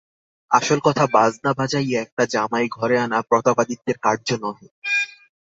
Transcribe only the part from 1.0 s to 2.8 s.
বাজনা বাজাইয়া একটা জামাই